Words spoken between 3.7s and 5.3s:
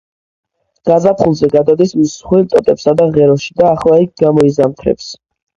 ახლა იქ გამოიზამთრებს.